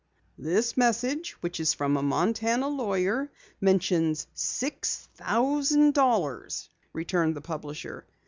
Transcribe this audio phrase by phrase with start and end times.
[0.39, 3.29] "This message which is from a Montana lawyer
[3.61, 8.03] mentions six thousand dollars," returned the publisher.